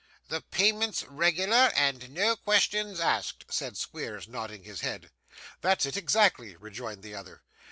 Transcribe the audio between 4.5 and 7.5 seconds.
his head. 'That's it, exactly,' rejoined the other.